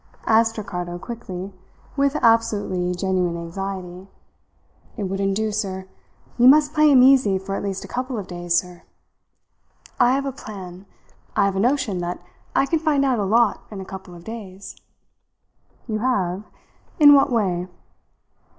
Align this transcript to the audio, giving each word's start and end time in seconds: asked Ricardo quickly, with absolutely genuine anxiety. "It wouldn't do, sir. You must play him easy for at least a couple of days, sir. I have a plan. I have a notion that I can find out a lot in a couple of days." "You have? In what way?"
asked 0.25 0.57
Ricardo 0.57 0.97
quickly, 0.97 1.53
with 1.95 2.15
absolutely 2.23 2.95
genuine 2.95 3.37
anxiety. 3.37 4.07
"It 4.97 5.03
wouldn't 5.03 5.35
do, 5.35 5.51
sir. 5.51 5.85
You 6.39 6.47
must 6.47 6.73
play 6.73 6.89
him 6.89 7.03
easy 7.03 7.37
for 7.37 7.53
at 7.53 7.61
least 7.61 7.85
a 7.85 7.87
couple 7.87 8.17
of 8.17 8.25
days, 8.25 8.55
sir. 8.57 8.81
I 9.99 10.13
have 10.13 10.25
a 10.25 10.31
plan. 10.31 10.87
I 11.35 11.45
have 11.45 11.55
a 11.55 11.59
notion 11.59 11.99
that 11.99 12.19
I 12.55 12.65
can 12.65 12.79
find 12.79 13.05
out 13.05 13.19
a 13.19 13.25
lot 13.25 13.61
in 13.69 13.79
a 13.79 13.85
couple 13.85 14.15
of 14.15 14.23
days." 14.23 14.75
"You 15.85 15.99
have? 15.99 16.45
In 16.99 17.13
what 17.13 17.31
way?" 17.31 17.67